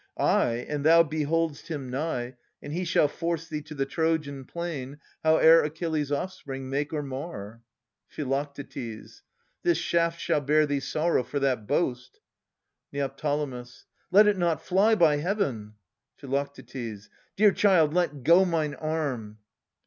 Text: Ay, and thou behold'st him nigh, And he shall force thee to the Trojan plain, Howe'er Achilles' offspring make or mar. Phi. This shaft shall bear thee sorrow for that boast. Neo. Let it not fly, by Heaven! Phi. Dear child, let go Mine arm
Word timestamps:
Ay, 0.17 0.65
and 0.67 0.83
thou 0.83 1.03
behold'st 1.03 1.67
him 1.67 1.87
nigh, 1.91 2.35
And 2.59 2.73
he 2.73 2.85
shall 2.85 3.07
force 3.07 3.47
thee 3.47 3.61
to 3.61 3.75
the 3.75 3.85
Trojan 3.85 4.45
plain, 4.45 4.99
Howe'er 5.23 5.61
Achilles' 5.63 6.11
offspring 6.11 6.67
make 6.71 6.91
or 6.91 7.03
mar. 7.03 7.61
Phi. 8.07 8.23
This 9.61 9.77
shaft 9.77 10.19
shall 10.19 10.41
bear 10.41 10.65
thee 10.65 10.79
sorrow 10.79 11.23
for 11.23 11.37
that 11.41 11.67
boast. 11.67 12.19
Neo. 12.91 13.13
Let 14.09 14.25
it 14.27 14.39
not 14.39 14.65
fly, 14.65 14.95
by 14.95 15.17
Heaven! 15.17 15.75
Phi. 16.17 16.47
Dear 17.35 17.51
child, 17.51 17.93
let 17.93 18.23
go 18.23 18.43
Mine 18.43 18.73
arm 18.73 19.37